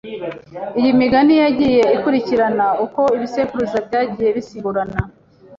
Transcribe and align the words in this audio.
Iyi 0.79 0.91
migani 1.01 1.33
yagiye 1.41 1.83
ikurikirana 1.95 2.67
uko 2.85 3.01
ibisekuruza 3.15 3.77
byagiye 3.87 4.29
bisimburana. 4.37 4.99